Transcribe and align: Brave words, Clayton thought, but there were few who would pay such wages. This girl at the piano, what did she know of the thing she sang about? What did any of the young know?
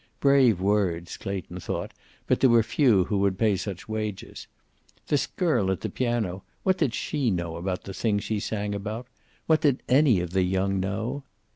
Brave 0.19 0.59
words, 0.59 1.15
Clayton 1.15 1.59
thought, 1.59 1.91
but 2.25 2.39
there 2.39 2.49
were 2.49 2.63
few 2.63 3.03
who 3.03 3.19
would 3.19 3.37
pay 3.37 3.55
such 3.55 3.87
wages. 3.87 4.47
This 5.09 5.27
girl 5.27 5.69
at 5.69 5.81
the 5.81 5.91
piano, 5.91 6.41
what 6.63 6.79
did 6.79 6.95
she 6.95 7.29
know 7.29 7.55
of 7.55 7.65
the 7.83 7.93
thing 7.93 8.17
she 8.17 8.39
sang 8.39 8.73
about? 8.73 9.05
What 9.45 9.61
did 9.61 9.83
any 9.87 10.19
of 10.19 10.31
the 10.31 10.41
young 10.41 10.79
know? 10.79 11.21